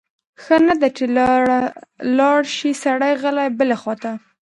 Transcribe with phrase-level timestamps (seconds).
[0.43, 1.05] ښه نه ده چې
[2.17, 4.11] لاړ شی سړی غلی بلې خواته؟